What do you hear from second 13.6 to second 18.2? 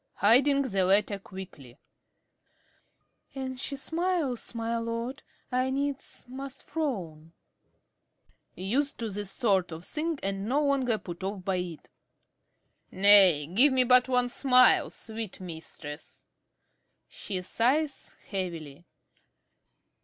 me but one smile, sweet mistress. (_She sighs